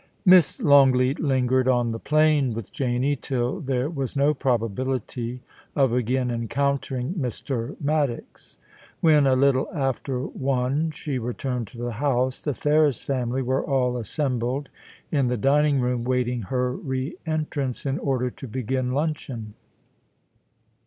[0.25, 5.43] Miss Longleat lingered on the plain with Janie, till there was no probability
[5.75, 7.79] of again encountering Mr.
[7.79, 8.57] Maddox.
[8.99, 13.95] When, a little after one, she returned to the house, the Ferris family were all
[13.95, 14.69] assembled
[15.11, 19.35] in the dining room waiting her re entrance in order to begin luncheon.
[19.35, 19.53] 90 POLICY AND PASSION.